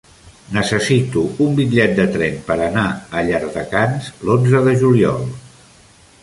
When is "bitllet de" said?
1.59-2.07